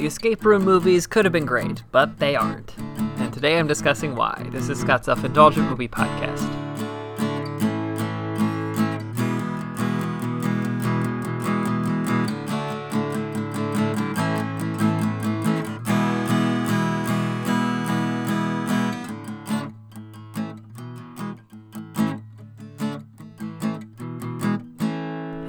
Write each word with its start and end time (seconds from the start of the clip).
The 0.00 0.06
escape 0.06 0.46
room 0.46 0.64
movies 0.64 1.06
could 1.06 1.26
have 1.26 1.32
been 1.32 1.44
great, 1.44 1.82
but 1.92 2.18
they 2.18 2.34
aren't. 2.34 2.74
And 3.18 3.30
today 3.34 3.58
I'm 3.58 3.66
discussing 3.66 4.16
why. 4.16 4.46
This 4.50 4.70
is 4.70 4.80
Scott's 4.80 5.04
Self 5.04 5.22
Indulgent 5.26 5.68
Movie 5.68 5.88
Podcast. 5.88 6.49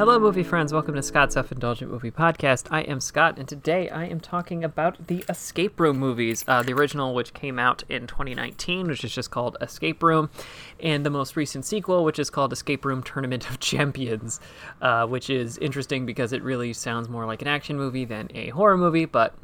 Hello, 0.01 0.17
movie 0.17 0.41
friends. 0.41 0.73
Welcome 0.73 0.95
to 0.95 1.03
Scott's 1.03 1.35
Self 1.35 1.51
Indulgent 1.51 1.91
Movie 1.91 2.09
Podcast. 2.09 2.65
I 2.71 2.81
am 2.81 2.99
Scott, 2.99 3.37
and 3.37 3.47
today 3.47 3.87
I 3.87 4.05
am 4.05 4.19
talking 4.19 4.63
about 4.63 5.05
the 5.05 5.23
Escape 5.29 5.79
Room 5.79 5.99
movies. 5.99 6.43
Uh, 6.47 6.63
the 6.63 6.73
original, 6.73 7.13
which 7.13 7.35
came 7.35 7.59
out 7.59 7.83
in 7.87 8.07
2019, 8.07 8.87
which 8.87 9.03
is 9.03 9.13
just 9.13 9.29
called 9.29 9.57
Escape 9.61 10.01
Room, 10.01 10.31
and 10.79 11.05
the 11.05 11.11
most 11.11 11.35
recent 11.35 11.65
sequel, 11.65 12.03
which 12.03 12.17
is 12.17 12.31
called 12.31 12.51
Escape 12.51 12.83
Room 12.83 13.03
Tournament 13.03 13.47
of 13.51 13.59
Champions, 13.59 14.39
uh, 14.81 15.05
which 15.05 15.29
is 15.29 15.59
interesting 15.59 16.07
because 16.07 16.33
it 16.33 16.41
really 16.41 16.73
sounds 16.73 17.07
more 17.07 17.27
like 17.27 17.43
an 17.43 17.47
action 17.47 17.77
movie 17.77 18.05
than 18.05 18.27
a 18.33 18.49
horror 18.49 18.77
movie, 18.77 19.05
but 19.05 19.35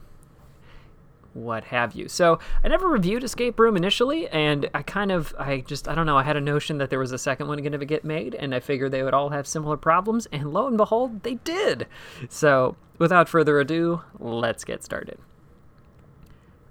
what 1.38 1.66
have 1.66 1.94
you. 1.94 2.09
So 2.09 2.40
I 2.64 2.68
never 2.68 2.88
reviewed 2.88 3.23
Escape 3.23 3.59
Room 3.59 3.77
initially, 3.77 4.27
and 4.30 4.70
I 4.73 4.82
kind 4.82 5.12
of, 5.12 5.36
I 5.38 5.62
just, 5.62 5.88
I 5.88 5.96
don't 5.96 6.05
know, 6.05 6.18
I 6.18 6.23
had 6.23 6.36
a 6.36 6.41
notion 6.41 6.80
that 6.80 6.90
there 6.90 7.00
was 7.00 7.12
a 7.12 7.18
second 7.18 7.48
one 7.48 7.60
going 7.60 7.72
to 7.77 7.86
get 7.86 8.04
made, 8.04 8.36
and 8.36 8.54
I 8.55 8.60
figured 8.60 8.91
they 8.91 9.04
would 9.04 9.13
all 9.13 9.30
have 9.30 9.48
similar 9.48 9.77
problems, 9.77 10.26
and 10.32 10.52
lo 10.52 10.68
and 10.68 10.77
behold, 10.77 11.23
they 11.23 11.36
did. 11.36 11.88
So 12.30 12.76
without 12.98 13.30
further 13.30 13.60
ado, 13.60 14.02
let's 14.20 14.63
get 14.63 14.84
started. 14.84 15.20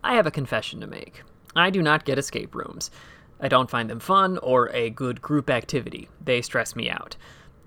I 0.03 0.15
have 0.15 0.27
a 0.27 0.33
confession 0.33 0.81
to 0.81 0.87
make. 0.87 1.23
I 1.55 1.71
do 1.71 1.81
not 1.83 2.05
get 2.05 2.19
escape 2.19 2.55
rooms. 2.55 2.91
I 3.41 3.49
don't 3.49 3.71
find 3.71 3.89
them 3.89 4.01
fun 4.01 4.39
or 4.39 4.71
a 4.71 4.91
good 4.91 5.23
group 5.23 5.51
activity. 5.51 6.09
They 6.23 6.43
stress 6.43 6.75
me 6.75 6.91
out. 6.91 7.17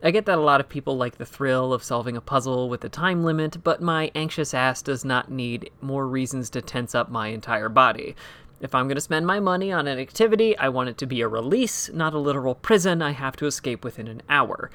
I 0.02 0.11
get 0.11 0.25
that 0.28 0.38
a 0.38 0.42
lot 0.42 0.61
of 0.61 0.69
people 0.69 0.95
like 0.95 1.17
the 1.17 1.25
thrill 1.25 1.73
of 1.73 1.83
solving 1.83 2.16
a 2.16 2.22
puzzle 2.22 2.69
with 2.69 2.86
a 2.86 2.89
time 2.89 3.25
limit, 3.25 3.61
but 3.66 3.81
my 3.81 4.11
anxious 4.16 4.53
ass 4.53 4.81
does 4.81 5.03
not 5.03 5.30
need 5.30 5.72
more 5.81 6.08
reasons 6.08 6.50
to 6.52 6.61
tense 6.61 6.95
up 6.95 7.11
my 7.11 7.28
entire 7.28 7.67
body. 7.67 8.16
If 8.61 8.73
I'm 8.73 8.88
going 8.88 8.95
to 8.95 9.02
spend 9.02 9.28
my 9.28 9.41
money 9.41 9.73
on 9.73 9.88
an 9.88 10.00
activity, 10.00 10.58
I 10.58 10.69
want 10.69 10.88
it 10.88 10.97
to 11.00 11.06
be 11.06 11.19
a 11.19 11.28
release, 11.28 11.89
not 11.91 12.14
a 12.14 12.17
literal 12.17 12.56
prison 12.56 13.02
I 13.02 13.11
have 13.11 13.36
to 13.38 13.45
escape 13.45 13.83
within 13.83 14.08
an 14.08 14.22
hour. 14.30 14.72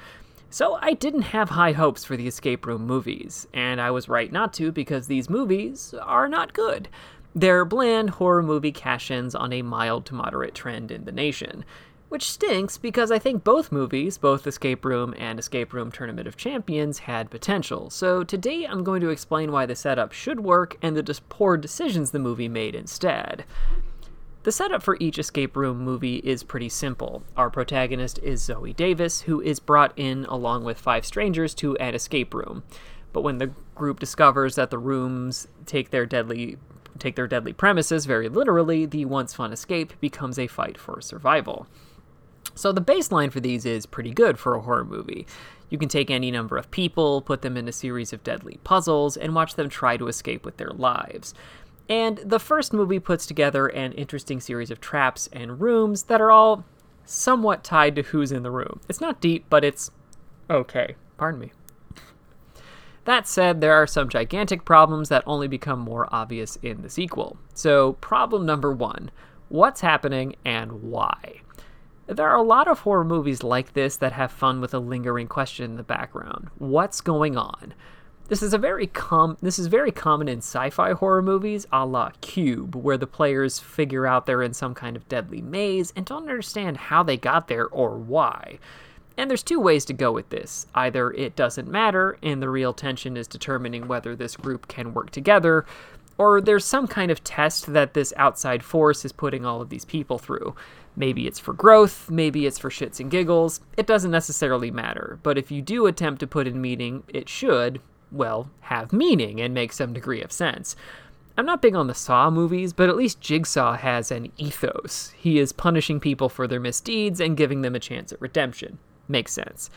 So 0.51 0.77
I 0.79 0.93
didn't 0.93 1.23
have 1.23 1.49
high 1.49 1.71
hopes 1.71 2.03
for 2.03 2.15
the 2.15 2.27
escape 2.27 2.67
room 2.67 2.85
movies, 2.85 3.47
and 3.51 3.81
I 3.81 3.89
was 3.89 4.07
right 4.07 4.31
not 4.31 4.53
to 4.53 4.71
because 4.71 5.07
these 5.07 5.27
movies 5.27 5.95
are 6.03 6.27
not 6.27 6.53
good. 6.53 6.87
They're 7.33 7.65
bland 7.65 8.11
horror 8.11 8.43
movie 8.43 8.71
cash 8.71 9.09
ins 9.09 9.33
on 9.33 9.51
a 9.51 9.63
mild 9.63 10.05
to 10.05 10.13
moderate 10.13 10.53
trend 10.53 10.91
in 10.91 11.05
the 11.05 11.11
nation 11.11 11.65
which 12.09 12.29
stinks 12.29 12.77
because 12.77 13.11
I 13.11 13.19
think 13.19 13.43
both 13.43 13.71
movies, 13.71 14.17
both 14.17 14.47
Escape 14.47 14.85
Room 14.85 15.13
and 15.17 15.39
Escape 15.39 15.73
Room 15.73 15.91
Tournament 15.91 16.27
of 16.27 16.37
Champions, 16.37 16.99
had 16.99 17.29
potential. 17.29 17.89
So 17.89 18.23
today 18.23 18.65
I'm 18.65 18.83
going 18.83 19.01
to 19.01 19.09
explain 19.09 19.51
why 19.51 19.65
the 19.65 19.75
setup 19.75 20.11
should 20.11 20.39
work 20.39 20.77
and 20.81 20.95
the 20.95 21.03
dis- 21.03 21.21
poor 21.29 21.57
decisions 21.57 22.11
the 22.11 22.19
movie 22.19 22.49
made 22.49 22.75
instead. 22.75 23.45
The 24.43 24.51
setup 24.51 24.83
for 24.83 24.95
each 24.99 25.17
escape 25.17 25.57
room 25.57 25.79
movie 25.79 26.17
is 26.17 26.43
pretty 26.43 26.69
simple. 26.69 27.23
Our 27.35 27.49
protagonist 27.49 28.19
is 28.19 28.47
Zoey 28.47 28.75
Davis, 28.75 29.21
who 29.21 29.41
is 29.41 29.59
brought 29.59 29.91
in 29.97 30.25
along 30.25 30.63
with 30.65 30.79
five 30.79 31.03
strangers 31.03 31.55
to 31.55 31.75
an 31.77 31.95
escape 31.95 32.31
room. 32.31 32.61
But 33.11 33.23
when 33.23 33.39
the 33.39 33.51
group 33.73 33.99
discovers 33.99 34.53
that 34.53 34.69
the 34.69 34.77
rooms 34.77 35.47
take 35.65 35.89
their 35.89 36.05
deadly 36.05 36.57
take 36.99 37.15
their 37.15 37.27
deadly 37.27 37.53
premises 37.53 38.05
very 38.05 38.29
literally, 38.29 38.85
the 38.85 39.05
once 39.05 39.33
fun 39.33 39.51
escape 39.51 39.99
becomes 39.99 40.37
a 40.37 40.47
fight 40.47 40.77
for 40.77 41.01
survival. 41.01 41.67
So 42.55 42.71
the 42.71 42.81
baseline 42.81 43.31
for 43.31 43.39
these 43.39 43.65
is 43.65 43.85
pretty 43.85 44.11
good 44.11 44.39
for 44.39 44.55
a 44.55 44.61
horror 44.61 44.85
movie. 44.85 45.27
You 45.69 45.77
can 45.77 45.89
take 45.89 46.09
any 46.09 46.31
number 46.31 46.57
of 46.57 46.71
people, 46.71 47.21
put 47.21 47.41
them 47.41 47.57
in 47.57 47.67
a 47.67 47.73
series 47.73 48.13
of 48.13 48.23
deadly 48.23 48.59
puzzles, 48.63 49.17
and 49.17 49.35
watch 49.35 49.55
them 49.55 49.69
try 49.69 49.97
to 49.97 50.07
escape 50.07 50.45
with 50.45 50.57
their 50.57 50.69
lives. 50.69 51.33
And 51.89 52.17
the 52.19 52.39
first 52.39 52.73
movie 52.73 52.99
puts 52.99 53.25
together 53.25 53.67
an 53.67 53.91
interesting 53.93 54.39
series 54.39 54.71
of 54.71 54.79
traps 54.79 55.29
and 55.33 55.59
rooms 55.61 56.03
that 56.03 56.21
are 56.21 56.31
all 56.31 56.65
somewhat 57.03 57.63
tied 57.63 57.95
to 57.95 58.01
who's 58.03 58.31
in 58.31 58.43
the 58.43 58.51
room. 58.51 58.79
It's 58.89 59.01
not 59.01 59.21
deep, 59.21 59.45
but 59.49 59.63
it's 59.63 59.91
okay. 60.49 60.95
Pardon 61.17 61.39
me. 61.39 61.51
That 63.05 63.27
said, 63.27 63.61
there 63.61 63.73
are 63.73 63.85
some 63.85 64.09
gigantic 64.09 64.65
problems 64.65 65.09
that 65.09 65.23
only 65.27 65.47
become 65.47 65.79
more 65.79 66.09
obvious 66.11 66.55
in 66.63 66.81
the 66.81 66.89
sequel. 66.89 67.37
So, 67.53 67.93
problem 67.93 68.45
number 68.45 68.71
one 68.71 69.11
what's 69.47 69.81
happening 69.81 70.35
and 70.43 70.81
why? 70.81 71.41
There 72.07 72.29
are 72.29 72.37
a 72.37 72.43
lot 72.43 72.67
of 72.67 72.79
horror 72.79 73.03
movies 73.03 73.41
like 73.41 73.73
this 73.73 73.97
that 73.97 74.11
have 74.11 74.31
fun 74.31 74.61
with 74.61 74.75
a 74.75 74.79
lingering 74.79 75.27
question 75.27 75.71
in 75.71 75.77
the 75.77 75.83
background. 75.83 76.49
What's 76.59 77.01
going 77.01 77.35
on? 77.35 77.73
This 78.27 78.43
is 78.43 78.53
a 78.53 78.59
very 78.59 78.85
com 78.85 79.37
this 79.41 79.57
is 79.57 79.67
very 79.67 79.91
common 79.91 80.27
in 80.27 80.37
sci-fi 80.37 80.93
horror 80.93 81.23
movies, 81.23 81.65
a 81.71 81.83
la 81.83 82.11
Cube, 82.21 82.75
where 82.75 82.97
the 82.97 83.07
players 83.07 83.59
figure 83.59 84.05
out 84.05 84.25
they're 84.27 84.43
in 84.43 84.53
some 84.53 84.75
kind 84.75 84.95
of 84.95 85.07
deadly 85.07 85.41
maze 85.41 85.93
and 85.95 86.05
don't 86.05 86.29
understand 86.29 86.77
how 86.77 87.01
they 87.01 87.17
got 87.17 87.47
there 87.47 87.67
or 87.67 87.97
why. 87.97 88.59
And 89.17 89.29
there's 89.29 89.43
two 89.43 89.59
ways 89.59 89.85
to 89.85 89.93
go 89.93 90.11
with 90.11 90.29
this. 90.29 90.67
Either 90.75 91.11
it 91.11 91.35
doesn't 91.35 91.67
matter, 91.67 92.17
and 92.21 92.41
the 92.41 92.49
real 92.49 92.73
tension 92.73 93.15
is 93.15 93.27
determining 93.27 93.87
whether 93.87 94.15
this 94.15 94.35
group 94.35 94.67
can 94.67 94.93
work 94.93 95.09
together, 95.09 95.65
or 96.17 96.41
there's 96.41 96.65
some 96.65 96.87
kind 96.87 97.11
of 97.11 97.23
test 97.23 97.73
that 97.73 97.93
this 97.93 98.13
outside 98.17 98.63
force 98.63 99.03
is 99.05 99.11
putting 99.11 99.45
all 99.45 99.61
of 99.61 99.69
these 99.69 99.85
people 99.85 100.17
through. 100.17 100.55
Maybe 100.95 101.27
it's 101.27 101.39
for 101.39 101.53
growth, 101.53 102.09
maybe 102.09 102.45
it's 102.45 102.59
for 102.59 102.69
shits 102.69 102.99
and 102.99 103.11
giggles. 103.11 103.59
It 103.75 103.87
doesn't 103.87 104.11
necessarily 104.11 104.71
matter. 104.71 105.19
But 105.23 105.37
if 105.37 105.51
you 105.51 105.61
do 105.61 105.87
attempt 105.87 106.19
to 106.21 106.27
put 106.27 106.47
in 106.47 106.61
meaning, 106.61 107.03
it 107.09 107.27
should, 107.27 107.81
well, 108.11 108.49
have 108.61 108.93
meaning 108.93 109.41
and 109.41 109.53
make 109.53 109.73
some 109.73 109.93
degree 109.93 110.21
of 110.21 110.31
sense. 110.31 110.75
I'm 111.37 111.45
not 111.45 111.61
big 111.61 111.75
on 111.75 111.87
the 111.87 111.93
Saw 111.93 112.29
movies, 112.29 112.71
but 112.71 112.87
at 112.87 112.95
least 112.95 113.19
Jigsaw 113.19 113.75
has 113.75 114.09
an 114.09 114.31
ethos. 114.37 115.13
He 115.17 115.37
is 115.37 115.51
punishing 115.51 115.99
people 115.99 116.29
for 116.29 116.47
their 116.47 116.61
misdeeds 116.61 117.19
and 117.19 117.35
giving 117.35 117.61
them 117.61 117.75
a 117.75 117.79
chance 117.79 118.13
at 118.13 118.21
redemption. 118.21 118.77
Makes 119.09 119.33
sense. 119.33 119.69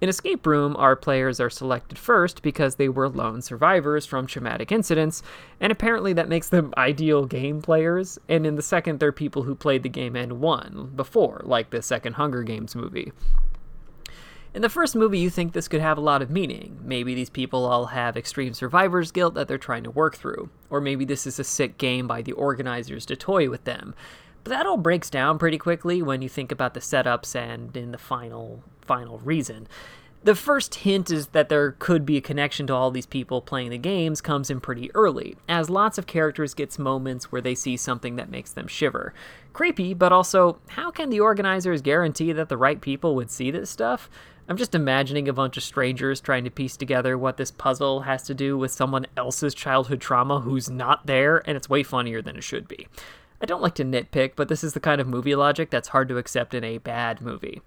In 0.00 0.08
Escape 0.08 0.46
Room, 0.46 0.76
our 0.76 0.96
players 0.96 1.40
are 1.40 1.50
selected 1.50 1.98
first 1.98 2.42
because 2.42 2.76
they 2.76 2.88
were 2.88 3.10
lone 3.10 3.42
survivors 3.42 4.06
from 4.06 4.26
traumatic 4.26 4.72
incidents, 4.72 5.22
and 5.60 5.70
apparently 5.70 6.14
that 6.14 6.28
makes 6.28 6.48
them 6.48 6.72
ideal 6.78 7.26
game 7.26 7.60
players. 7.60 8.18
And 8.26 8.46
in 8.46 8.56
the 8.56 8.62
second, 8.62 8.98
they're 8.98 9.12
people 9.12 9.42
who 9.42 9.54
played 9.54 9.82
the 9.82 9.90
game 9.90 10.16
and 10.16 10.40
won 10.40 10.92
before, 10.96 11.42
like 11.44 11.68
the 11.68 11.82
second 11.82 12.14
Hunger 12.14 12.42
Games 12.42 12.74
movie. 12.74 13.12
In 14.54 14.62
the 14.62 14.70
first 14.70 14.96
movie, 14.96 15.18
you 15.18 15.28
think 15.28 15.52
this 15.52 15.68
could 15.68 15.82
have 15.82 15.98
a 15.98 16.00
lot 16.00 16.22
of 16.22 16.30
meaning. 16.30 16.80
Maybe 16.82 17.14
these 17.14 17.30
people 17.30 17.66
all 17.66 17.86
have 17.86 18.16
extreme 18.16 18.54
survivor's 18.54 19.12
guilt 19.12 19.34
that 19.34 19.48
they're 19.48 19.58
trying 19.58 19.84
to 19.84 19.90
work 19.90 20.16
through. 20.16 20.48
Or 20.70 20.80
maybe 20.80 21.04
this 21.04 21.26
is 21.26 21.38
a 21.38 21.44
sick 21.44 21.76
game 21.76 22.08
by 22.08 22.22
the 22.22 22.32
organizers 22.32 23.04
to 23.06 23.16
toy 23.16 23.50
with 23.50 23.64
them. 23.64 23.94
But 24.42 24.50
that 24.50 24.66
all 24.66 24.78
breaks 24.78 25.10
down 25.10 25.38
pretty 25.38 25.58
quickly 25.58 26.00
when 26.00 26.22
you 26.22 26.28
think 26.28 26.50
about 26.50 26.72
the 26.72 26.80
setups 26.80 27.36
and 27.36 27.76
in 27.76 27.92
the 27.92 27.98
final 27.98 28.64
final 28.90 29.18
reason. 29.18 29.68
The 30.24 30.34
first 30.34 30.74
hint 30.74 31.12
is 31.12 31.28
that 31.28 31.48
there 31.48 31.76
could 31.78 32.04
be 32.04 32.16
a 32.16 32.20
connection 32.20 32.66
to 32.66 32.74
all 32.74 32.90
these 32.90 33.06
people 33.06 33.40
playing 33.40 33.70
the 33.70 33.78
games 33.78 34.20
comes 34.20 34.50
in 34.50 34.60
pretty 34.60 34.92
early, 34.96 35.36
as 35.48 35.70
lots 35.70 35.96
of 35.96 36.08
characters 36.08 36.54
gets 36.54 36.76
moments 36.76 37.30
where 37.30 37.40
they 37.40 37.54
see 37.54 37.76
something 37.76 38.16
that 38.16 38.32
makes 38.32 38.50
them 38.50 38.66
shiver. 38.66 39.14
Creepy, 39.52 39.94
but 39.94 40.10
also, 40.10 40.58
how 40.70 40.90
can 40.90 41.08
the 41.08 41.20
organizers 41.20 41.82
guarantee 41.82 42.32
that 42.32 42.48
the 42.48 42.56
right 42.56 42.80
people 42.80 43.14
would 43.14 43.30
see 43.30 43.52
this 43.52 43.70
stuff? 43.70 44.10
I'm 44.48 44.56
just 44.56 44.74
imagining 44.74 45.28
a 45.28 45.32
bunch 45.32 45.56
of 45.56 45.62
strangers 45.62 46.20
trying 46.20 46.42
to 46.42 46.50
piece 46.50 46.76
together 46.76 47.16
what 47.16 47.36
this 47.36 47.52
puzzle 47.52 48.00
has 48.00 48.24
to 48.24 48.34
do 48.34 48.58
with 48.58 48.72
someone 48.72 49.06
else's 49.16 49.54
childhood 49.54 50.00
trauma 50.00 50.40
who's 50.40 50.68
not 50.68 51.06
there, 51.06 51.48
and 51.48 51.56
it's 51.56 51.70
way 51.70 51.84
funnier 51.84 52.20
than 52.20 52.34
it 52.34 52.42
should 52.42 52.66
be. 52.66 52.88
I 53.40 53.46
don't 53.46 53.62
like 53.62 53.76
to 53.76 53.84
nitpick, 53.84 54.32
but 54.34 54.48
this 54.48 54.64
is 54.64 54.74
the 54.74 54.80
kind 54.80 55.00
of 55.00 55.06
movie 55.06 55.36
logic 55.36 55.70
that's 55.70 55.88
hard 55.88 56.08
to 56.08 56.18
accept 56.18 56.54
in 56.54 56.64
a 56.64 56.78
bad 56.78 57.20
movie. 57.20 57.62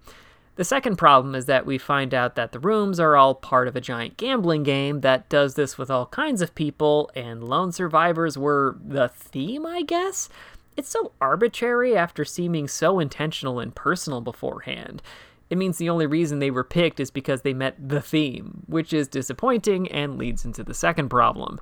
The 0.55 0.63
second 0.63 0.97
problem 0.97 1.33
is 1.33 1.47
that 1.47 1.65
we 1.65 1.79
find 1.79 2.13
out 2.13 2.35
that 2.35 2.51
the 2.51 2.59
rooms 2.59 2.99
are 2.99 3.15
all 3.15 3.33
part 3.33 3.67
of 3.67 3.75
a 3.75 3.81
giant 3.81 4.17
gambling 4.17 4.63
game 4.63 5.01
that 5.01 5.27
does 5.27 5.55
this 5.55 5.77
with 5.79 5.89
all 5.89 6.05
kinds 6.07 6.41
of 6.41 6.53
people, 6.53 7.09
and 7.15 7.43
lone 7.43 7.71
survivors 7.71 8.37
were 8.37 8.77
the 8.83 9.07
theme, 9.07 9.65
I 9.65 9.81
guess? 9.81 10.29
It's 10.77 10.89
so 10.89 11.11
arbitrary 11.19 11.97
after 11.97 12.23
seeming 12.23 12.67
so 12.67 12.99
intentional 12.99 13.59
and 13.59 13.73
personal 13.73 14.21
beforehand. 14.21 15.01
It 15.49 15.57
means 15.57 15.77
the 15.77 15.89
only 15.89 16.05
reason 16.05 16.39
they 16.39 16.51
were 16.51 16.63
picked 16.63 16.99
is 16.99 17.11
because 17.11 17.41
they 17.41 17.53
met 17.53 17.75
the 17.89 18.01
theme, 18.01 18.63
which 18.67 18.93
is 18.93 19.07
disappointing 19.07 19.91
and 19.91 20.17
leads 20.17 20.45
into 20.45 20.63
the 20.63 20.73
second 20.73 21.09
problem. 21.09 21.59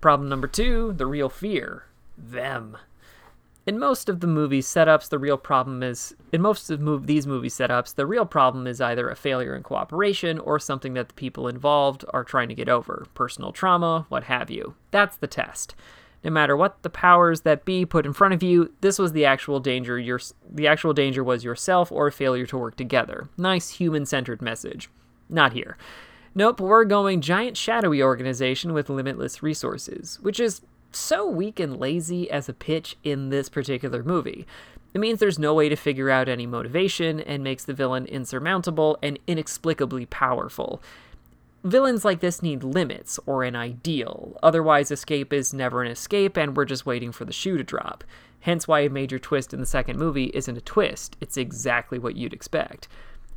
Problem 0.00 0.28
number 0.28 0.46
two 0.46 0.92
the 0.92 1.06
real 1.06 1.28
fear 1.28 1.84
them. 2.18 2.76
In 3.66 3.80
most 3.80 4.08
of 4.08 4.20
the 4.20 4.28
movie 4.28 4.62
setups, 4.62 5.08
the 5.08 5.18
real 5.18 5.36
problem 5.36 5.82
is 5.82 6.14
in 6.32 6.40
most 6.40 6.70
of 6.70 7.06
these 7.08 7.26
movie 7.26 7.48
setups, 7.48 7.96
the 7.96 8.06
real 8.06 8.24
problem 8.24 8.64
is 8.68 8.80
either 8.80 9.08
a 9.08 9.16
failure 9.16 9.56
in 9.56 9.64
cooperation 9.64 10.38
or 10.38 10.60
something 10.60 10.94
that 10.94 11.08
the 11.08 11.14
people 11.14 11.48
involved 11.48 12.04
are 12.10 12.22
trying 12.22 12.48
to 12.48 12.54
get 12.54 12.68
over, 12.68 13.08
personal 13.14 13.50
trauma, 13.50 14.06
what 14.08 14.22
have 14.24 14.50
you. 14.50 14.76
That's 14.92 15.16
the 15.16 15.26
test. 15.26 15.74
No 16.22 16.30
matter 16.30 16.56
what 16.56 16.80
the 16.84 16.90
powers 16.90 17.40
that 17.40 17.64
be 17.64 17.84
put 17.84 18.06
in 18.06 18.12
front 18.12 18.34
of 18.34 18.42
you, 18.42 18.72
this 18.82 19.00
was 19.00 19.10
the 19.10 19.24
actual 19.24 19.58
danger. 19.58 19.98
Your 19.98 20.20
the 20.48 20.68
actual 20.68 20.92
danger 20.92 21.24
was 21.24 21.42
yourself 21.42 21.90
or 21.90 22.06
a 22.06 22.12
failure 22.12 22.46
to 22.46 22.58
work 22.58 22.76
together. 22.76 23.28
Nice 23.36 23.70
human-centered 23.70 24.40
message. 24.40 24.88
Not 25.28 25.54
here. 25.54 25.76
Nope, 26.36 26.60
we're 26.60 26.84
going 26.84 27.20
giant 27.20 27.56
shadowy 27.56 28.00
organization 28.00 28.72
with 28.72 28.90
limitless 28.90 29.42
resources, 29.42 30.20
which 30.22 30.38
is 30.38 30.60
so 30.96 31.28
weak 31.28 31.60
and 31.60 31.78
lazy 31.78 32.30
as 32.30 32.48
a 32.48 32.54
pitch 32.54 32.96
in 33.04 33.28
this 33.28 33.48
particular 33.48 34.02
movie. 34.02 34.46
It 34.94 34.98
means 34.98 35.20
there's 35.20 35.38
no 35.38 35.52
way 35.52 35.68
to 35.68 35.76
figure 35.76 36.08
out 36.08 36.28
any 36.28 36.46
motivation 36.46 37.20
and 37.20 37.44
makes 37.44 37.64
the 37.64 37.74
villain 37.74 38.06
insurmountable 38.06 38.98
and 39.02 39.18
inexplicably 39.26 40.06
powerful. 40.06 40.82
Villains 41.64 42.04
like 42.04 42.20
this 42.20 42.42
need 42.42 42.62
limits 42.62 43.18
or 43.26 43.44
an 43.44 43.56
ideal, 43.56 44.38
otherwise, 44.42 44.90
escape 44.90 45.32
is 45.32 45.52
never 45.52 45.82
an 45.82 45.90
escape 45.90 46.36
and 46.36 46.56
we're 46.56 46.64
just 46.64 46.86
waiting 46.86 47.12
for 47.12 47.24
the 47.24 47.32
shoe 47.32 47.58
to 47.58 47.64
drop. 47.64 48.04
Hence, 48.40 48.68
why 48.68 48.80
a 48.80 48.88
major 48.88 49.18
twist 49.18 49.52
in 49.52 49.60
the 49.60 49.66
second 49.66 49.98
movie 49.98 50.30
isn't 50.32 50.56
a 50.56 50.60
twist, 50.60 51.16
it's 51.20 51.36
exactly 51.36 51.98
what 51.98 52.16
you'd 52.16 52.32
expect. 52.32 52.88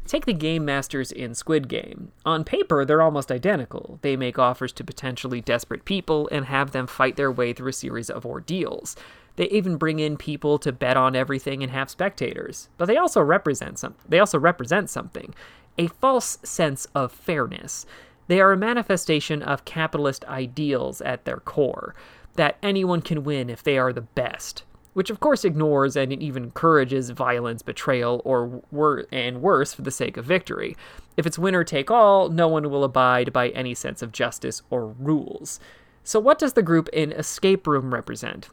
Take 0.09 0.25
the 0.25 0.33
game 0.33 0.65
masters 0.65 1.11
in 1.11 1.35
Squid 1.35 1.67
Game. 1.67 2.11
On 2.25 2.43
paper, 2.43 2.83
they're 2.83 2.99
almost 2.99 3.31
identical. 3.31 3.99
They 4.01 4.17
make 4.17 4.39
offers 4.39 4.73
to 4.73 4.83
potentially 4.83 5.39
desperate 5.39 5.85
people 5.85 6.27
and 6.31 6.45
have 6.45 6.71
them 6.71 6.87
fight 6.87 7.15
their 7.15 7.31
way 7.31 7.53
through 7.53 7.69
a 7.69 7.73
series 7.73 8.09
of 8.09 8.25
ordeals. 8.25 8.95
They 9.35 9.47
even 9.49 9.77
bring 9.77 9.99
in 9.99 10.17
people 10.17 10.57
to 10.57 10.71
bet 10.71 10.97
on 10.97 11.15
everything 11.15 11.61
and 11.61 11.71
have 11.71 11.91
spectators. 11.91 12.69
But 12.79 12.85
they 12.85 12.97
also 12.97 13.21
represent 13.21 13.77
some 13.77 13.93
they 14.07 14.17
also 14.17 14.39
represent 14.39 14.89
something, 14.89 15.35
a 15.77 15.85
false 15.85 16.39
sense 16.41 16.87
of 16.95 17.11
fairness. 17.11 17.85
They 18.29 18.41
are 18.41 18.51
a 18.51 18.57
manifestation 18.57 19.43
of 19.43 19.63
capitalist 19.63 20.25
ideals 20.25 21.01
at 21.01 21.25
their 21.25 21.37
core, 21.37 21.93
that 22.33 22.57
anyone 22.63 23.03
can 23.03 23.23
win 23.23 23.47
if 23.47 23.61
they 23.61 23.77
are 23.77 23.93
the 23.93 24.01
best 24.01 24.63
which 24.93 25.09
of 25.09 25.19
course 25.19 25.45
ignores 25.45 25.95
and 25.95 26.11
even 26.11 26.43
encourages 26.45 27.09
violence, 27.11 27.61
betrayal, 27.61 28.21
or 28.25 28.61
wor- 28.71 29.05
and 29.11 29.41
worse 29.41 29.73
for 29.73 29.81
the 29.81 29.91
sake 29.91 30.17
of 30.17 30.25
victory. 30.25 30.75
If 31.17 31.25
it's 31.25 31.39
winner 31.39 31.63
take 31.63 31.91
all, 31.91 32.29
no 32.29 32.47
one 32.47 32.69
will 32.69 32.83
abide 32.83 33.33
by 33.33 33.49
any 33.49 33.73
sense 33.75 34.01
of 34.01 34.11
justice 34.11 34.61
or 34.69 34.87
rules. 34.87 35.59
So, 36.03 36.19
what 36.19 36.39
does 36.39 36.53
the 36.53 36.63
group 36.63 36.89
in 36.93 37.11
Escape 37.11 37.67
Room 37.67 37.93
represent? 37.93 38.49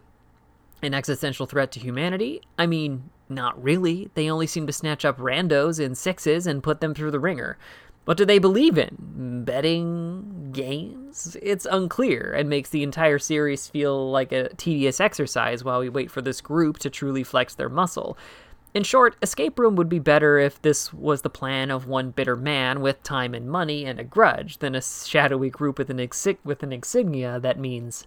An 0.82 0.92
existential 0.92 1.46
threat 1.46 1.72
to 1.72 1.80
humanity? 1.80 2.42
I 2.58 2.66
mean, 2.66 3.10
not 3.28 3.60
really. 3.62 4.10
They 4.14 4.30
only 4.30 4.46
seem 4.46 4.66
to 4.66 4.72
snatch 4.72 5.04
up 5.04 5.18
randos 5.18 5.80
in 5.80 5.94
sixes 5.94 6.46
and 6.46 6.62
put 6.62 6.80
them 6.80 6.94
through 6.94 7.12
the 7.12 7.20
wringer. 7.20 7.56
What 8.04 8.16
do 8.16 8.24
they 8.24 8.38
believe 8.38 8.78
in? 8.78 9.42
Betting 9.44 10.05
games? 10.56 11.36
It's 11.40 11.66
unclear 11.70 12.34
and 12.36 12.48
makes 12.48 12.70
the 12.70 12.82
entire 12.82 13.20
series 13.20 13.68
feel 13.68 14.10
like 14.10 14.32
a 14.32 14.48
tedious 14.54 14.98
exercise 14.98 15.62
while 15.62 15.78
we 15.78 15.88
wait 15.88 16.10
for 16.10 16.20
this 16.22 16.40
group 16.40 16.78
to 16.80 16.90
truly 16.90 17.22
flex 17.22 17.54
their 17.54 17.68
muscle. 17.68 18.18
In 18.74 18.82
short, 18.82 19.16
Escape 19.22 19.58
Room 19.58 19.76
would 19.76 19.88
be 19.88 20.00
better 20.00 20.38
if 20.38 20.60
this 20.60 20.92
was 20.92 21.22
the 21.22 21.30
plan 21.30 21.70
of 21.70 21.86
one 21.86 22.10
bitter 22.10 22.36
man 22.36 22.80
with 22.80 23.02
time 23.02 23.34
and 23.34 23.48
money 23.48 23.84
and 23.84 24.00
a 24.00 24.04
grudge 24.04 24.58
than 24.58 24.74
a 24.74 24.82
shadowy 24.82 25.50
group 25.50 25.78
with 25.78 25.88
an, 25.90 25.98
exi- 25.98 26.38
with 26.44 26.62
an 26.62 26.72
insignia 26.72 27.38
that 27.40 27.58
means 27.58 28.06